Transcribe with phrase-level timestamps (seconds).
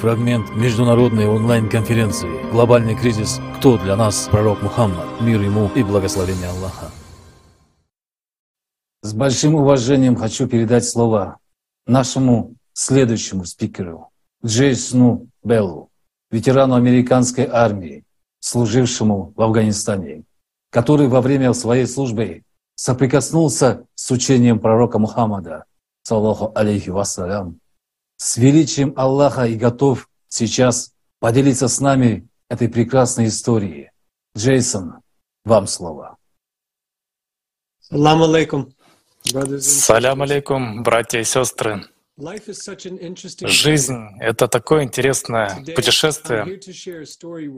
[0.00, 3.40] Фрагмент международной онлайн-конференции «Глобальный кризис.
[3.56, 5.22] Кто для нас пророк Мухаммад?
[5.22, 6.90] Мир ему и благословение Аллаха».
[9.02, 11.38] С большим уважением хочу передать слово
[11.86, 14.10] нашему следующему спикеру,
[14.44, 15.88] Джейсону Беллу,
[16.30, 18.04] ветерану американской армии,
[18.40, 20.24] служившему в Афганистане,
[20.70, 22.42] который во время своей службы
[22.74, 25.64] соприкоснулся с учением пророка Мухаммада,
[26.02, 27.60] саллаху алейхи вассалям,
[28.16, 33.90] с величием Аллаха и готов сейчас поделиться с нами этой прекрасной историей.
[34.36, 35.00] Джейсон,
[35.44, 36.16] вам слово.
[37.80, 38.72] Салам алейкум.
[39.60, 41.84] Салям алейкум, братья и сестры.
[43.42, 46.60] Жизнь— это такое интересное путешествие.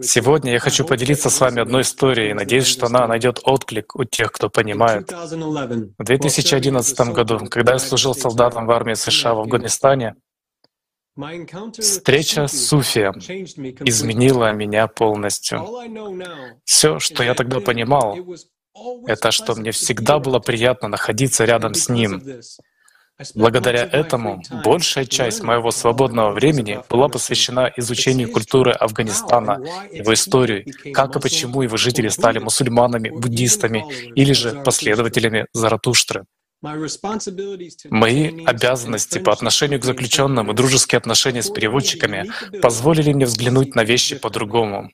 [0.03, 4.33] Сегодня я хочу поделиться с вами одной историей, надеюсь, что она найдет отклик у тех,
[4.33, 5.13] кто понимает.
[5.13, 10.17] В 2011 году, когда я служил солдатом в армии США в Афганистане,
[11.79, 13.15] встреча с Суфием
[13.85, 15.67] изменила меня полностью.
[16.65, 18.19] Все, что я тогда понимал,
[19.07, 22.23] это что мне всегда было приятно находиться рядом с ним,
[23.35, 29.61] Благодаря этому большая часть моего свободного времени была посвящена изучению культуры Афганистана,
[29.91, 36.27] его истории, как и почему его жители стали мусульманами, буддистами или же последователями Заратуштры.
[36.61, 43.85] Мои обязанности по отношению к заключенным и дружеские отношения с переводчиками позволили мне взглянуть на
[43.85, 44.91] вещи по-другому.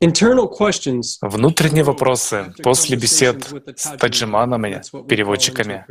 [0.00, 3.44] Внутренние вопросы после бесед
[3.76, 5.84] с таджиманами, переводчиками,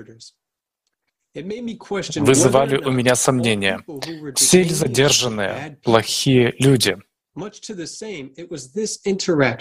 [2.16, 3.83] вызывали у меня сомнения.
[4.36, 6.97] Все ли задержанные плохие люди?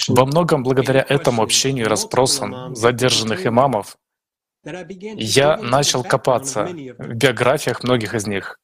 [0.08, 3.98] Во многом благодаря этому общению и расспросам задержанных имамов
[4.64, 8.58] я начал копаться в биографиях многих из них.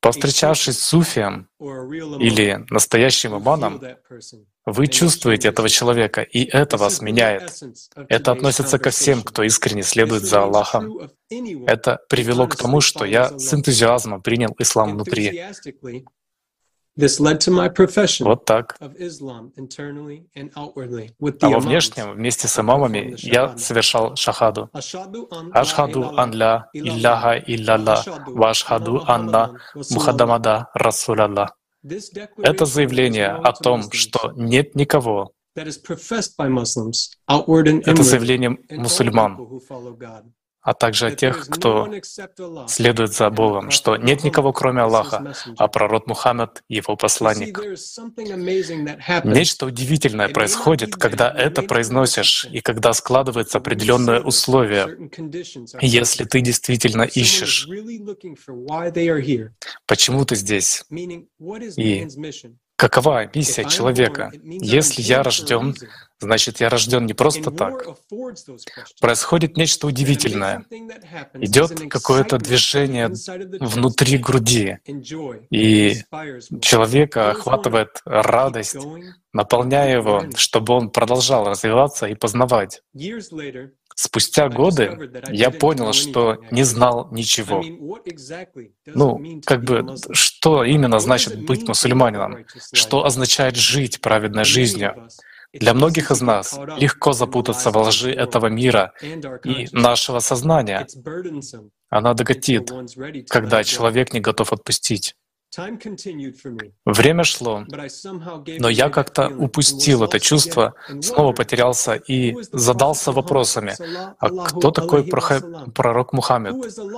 [0.00, 3.82] Повстречавшись с суфием или настоящим иманом,
[4.64, 7.62] вы чувствуете этого человека, и это вас меняет.
[8.08, 11.10] Это относится ко всем, кто искренне следует за Аллахом.
[11.66, 15.42] Это привело к тому, что я с энтузиазмом принял ислам внутри.
[16.96, 18.76] Вот так.
[21.40, 24.68] А во внешнем, вместе с имамами, я совершал шахаду.
[25.52, 29.56] Ашхаду ан ля илляха илlallah ва ашхаду анна
[29.90, 31.56] Мухаддамада Расулаллах.
[31.82, 35.32] Это заявление о том, что нет никого.
[35.54, 35.70] Это
[38.02, 39.36] заявление мусульман,
[40.62, 41.88] а также о тех, кто
[42.68, 47.58] следует за Богом, что нет никого, кроме Аллаха, а пророк Мухаммад— его посланник.
[49.24, 55.10] Нечто удивительное происходит, когда это произносишь и когда складывается определенное условие.
[55.80, 57.66] Если ты действительно ищешь,
[59.86, 62.06] почему ты здесь, и
[62.80, 64.32] Какова миссия человека?
[64.42, 65.76] Если я рожден,
[66.18, 67.84] значит, я рожден не просто так.
[69.02, 70.64] Происходит нечто удивительное.
[71.34, 73.10] Идет какое-то движение
[73.60, 74.78] внутри груди,
[75.50, 75.96] и
[76.62, 78.78] человека охватывает радость,
[79.34, 82.80] наполняя его, чтобы он продолжал развиваться и познавать.
[84.02, 87.62] Спустя годы я понял, что не знал ничего.
[88.86, 92.46] Ну, как бы, что именно значит быть мусульманином?
[92.72, 95.06] Что означает жить праведной жизнью?
[95.52, 98.94] Для многих из нас легко запутаться во лжи этого мира
[99.44, 100.86] и нашего сознания.
[101.90, 102.72] Она доготит,
[103.28, 105.14] когда человек не готов отпустить.
[106.84, 107.64] Время шло,
[108.58, 113.74] но я как-то упустил это чувство, снова потерялся и задался вопросами,
[114.18, 115.04] а кто такой
[115.74, 116.54] пророк Мухаммед?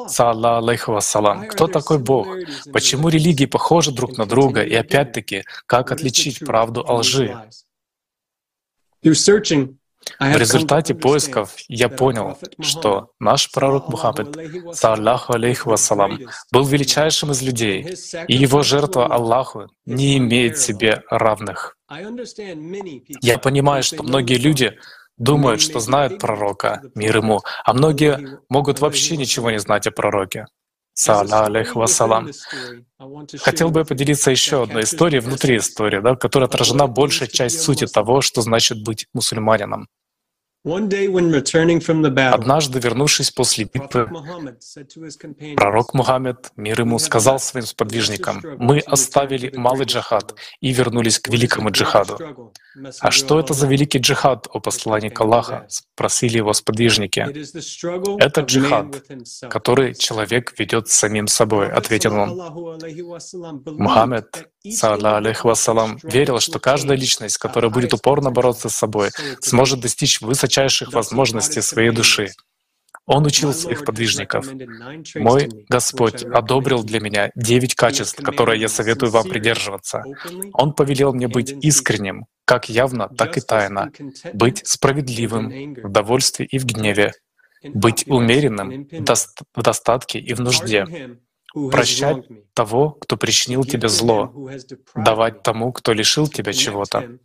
[0.08, 1.48] Салам.
[1.48, 2.28] Кто такой Бог?
[2.72, 4.62] Почему религии похожи друг на друга?
[4.62, 7.36] И опять-таки, как отличить правду от лжи?
[10.18, 14.36] В результате поисков я понял, что наш пророк Мухаммад,
[14.72, 16.18] саллаху алейхи вассалам,
[16.52, 17.94] был величайшим из людей,
[18.28, 21.76] и его жертва Аллаху не имеет себе равных.
[23.20, 24.78] Я понимаю, что многие люди
[25.19, 30.46] думают, что знают пророка, мир ему, а многие могут вообще ничего не знать о пророке.
[31.75, 32.31] Вассалам.
[33.41, 37.87] Хотел бы поделиться еще одной историей внутри истории, да, в которой отражена большая часть сути
[37.87, 39.89] того, что значит быть мусульманином.
[40.64, 41.09] Однажды,
[42.79, 44.09] вернувшись после битвы,
[45.56, 51.70] пророк Мухаммед, мир ему, сказал своим сподвижникам, «Мы оставили малый джихад и вернулись к великому
[51.70, 52.53] джихаду».
[53.00, 57.26] «А что это за великий джихад, о посланник Аллаха?»— спросили его сподвижники.
[58.20, 59.03] «Это джихад,
[59.50, 62.41] который человек ведет с самим собой»,— ответил он.
[63.67, 69.11] Мухаммед, саллаху вассалам, верил, что каждая личность, которая будет упорно бороться с собой,
[69.41, 72.31] сможет достичь высочайших возможностей своей души.
[73.06, 74.47] Он учил своих подвижников.
[75.17, 80.05] «Мой Господь одобрил для меня девять качеств, которые я советую вам придерживаться.
[80.53, 83.91] Он повелел мне быть искренним, как явно, так и тайно,
[84.32, 87.12] быть справедливым в довольстве и в гневе,
[87.65, 90.87] быть умеренным в достатке и в нужде,
[91.52, 94.32] прощать того, кто причинил тебе зло,
[94.94, 97.19] давать тому, кто лишил тебя чего-то,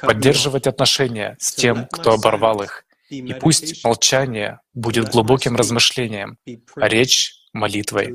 [0.00, 6.38] поддерживать отношения с тем, кто оборвал их, и пусть молчание будет глубоким размышлением,
[6.76, 8.14] а речь— молитвой,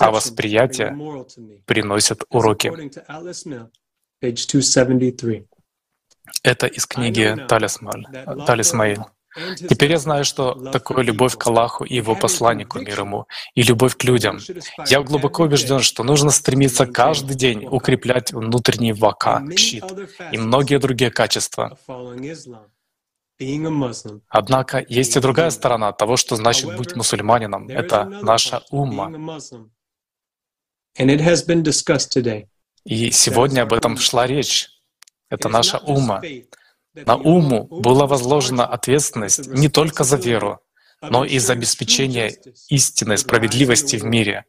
[0.00, 0.96] а восприятие
[1.66, 2.72] приносит уроки.
[6.42, 9.06] Это из книги Талисмаил.
[9.56, 13.96] Теперь я знаю, что такое любовь к Аллаху и Его посланнику мир ему, и любовь
[13.96, 14.38] к людям.
[14.88, 19.84] Я глубоко убежден, что нужно стремиться каждый день укреплять внутренний вака, щит
[20.32, 21.78] и многие другие качества.
[24.28, 27.68] Однако есть и другая сторона того, что значит быть мусульманином.
[27.68, 29.10] Это наша умма.
[32.84, 34.68] И сегодня об этом шла речь.
[35.30, 36.22] Это наша умма.
[36.94, 40.60] На уму была возложена ответственность не только за веру,
[41.00, 42.34] но и за обеспечение
[42.68, 44.44] истинной справедливости в мире,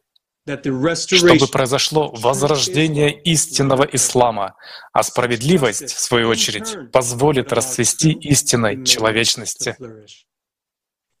[1.06, 4.56] чтобы произошло возрождение истинного ислама,
[4.92, 9.76] а справедливость, в свою очередь, позволит расцвести истинной человечности.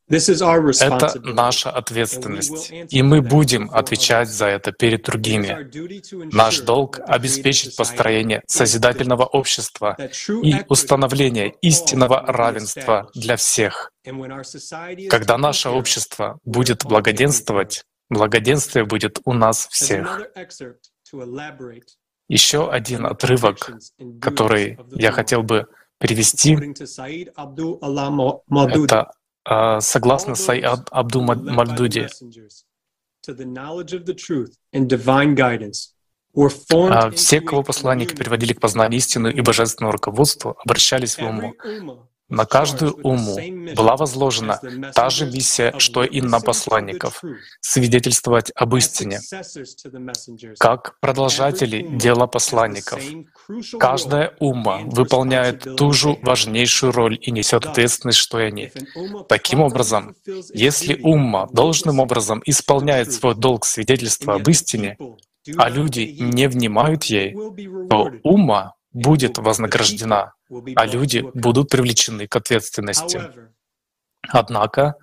[0.06, 5.70] Это наша ответственность, и мы будем отвечать за это перед другими.
[6.34, 9.96] Наш долг— обеспечить построение созидательного общества
[10.42, 13.90] и установление истинного равенства для всех.
[15.08, 20.20] Когда наше общество будет благоденствовать, благоденствие будет у нас всех.
[22.28, 23.70] Еще один отрывок,
[24.20, 25.66] который я хотел бы
[25.98, 26.58] привести,
[28.50, 29.10] это
[29.80, 32.08] согласно Сайад Абду Мальдуди.
[36.90, 41.54] А, все, кого посланники приводили к познанию истины и божественному руководству, обращались в уму.
[42.34, 43.36] На каждую уму
[43.76, 44.60] была возложена
[44.92, 47.22] та же миссия, что и на посланников—
[47.60, 49.20] свидетельствовать об истине.
[50.58, 53.00] Как продолжатели дела посланников,
[53.78, 58.72] каждая ума выполняет ту же важнейшую роль и несет ответственность, что и они.
[59.28, 60.16] Таким образом,
[60.52, 64.98] если умма должным образом исполняет свой долг свидетельства об истине,
[65.56, 67.36] а люди не внимают ей,
[67.88, 70.32] то умма будет вознаграждена,
[70.76, 73.20] а люди будут привлечены к ответственности.
[74.22, 74.94] Однако,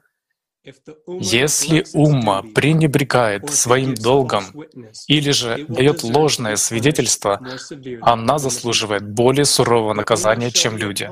[1.07, 4.43] если умма пренебрегает своим долгом
[5.07, 7.41] или же дает ложное свидетельство,
[8.01, 11.09] она заслуживает более сурового наказания, чем люди.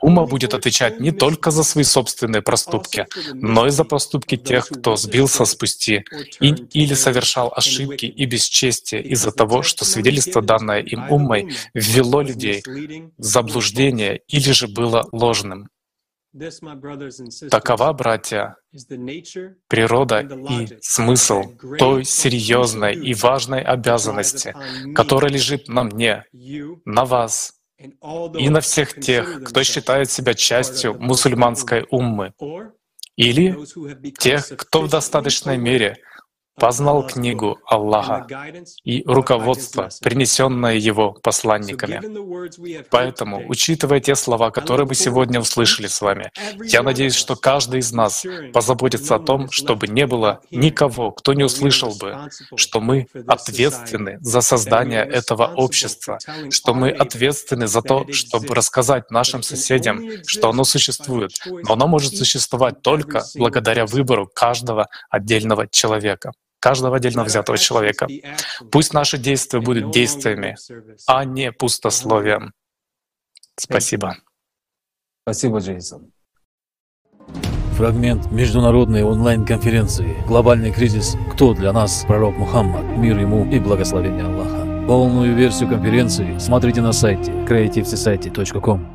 [0.00, 4.96] Умма будет отвечать не только за свои собственные проступки, но и за проступки тех, кто
[4.96, 6.04] сбился с пути
[6.40, 12.62] и, или совершал ошибки и бесчестие из-за того, что свидетельство, данное им уммой, ввело людей
[13.18, 15.68] в заблуждение или же было ложным.
[17.50, 18.56] Такова, братья,
[19.68, 21.44] природа и смысл
[21.78, 24.52] той серьезной и важной обязанности,
[24.94, 26.24] которая лежит на мне,
[26.84, 32.32] на вас и на всех тех, кто считает себя частью мусульманской уммы,
[33.16, 33.56] или
[34.18, 35.98] тех, кто в достаточной мере
[36.56, 38.26] познал книгу Аллаха
[38.84, 42.00] и руководство, принесенное Его посланниками.
[42.90, 46.30] Поэтому, учитывая те слова, которые мы сегодня услышали с вами,
[46.64, 51.44] я надеюсь, что каждый из нас позаботится о том, чтобы не было никого, кто не
[51.44, 56.18] услышал бы, что мы ответственны за создание этого общества,
[56.50, 62.16] что мы ответственны за то, чтобы рассказать нашим соседям, что оно существует, но оно может
[62.16, 66.32] существовать только благодаря выбору каждого отдельного человека
[66.64, 68.08] каждого отдельно взятого человека.
[68.72, 70.56] Пусть наши действия будут действиями,
[71.06, 72.52] а не пустословием.
[73.56, 74.16] Спасибо.
[75.24, 76.10] Спасибо, Джейсон.
[77.76, 81.16] Фрагмент международной онлайн-конференции «Глобальный кризис.
[81.34, 82.04] Кто для нас?
[82.08, 82.96] Пророк Мухаммад.
[82.96, 84.86] Мир ему и благословение Аллаха».
[84.86, 88.93] Полную версию конференции смотрите на сайте creativesociety.com.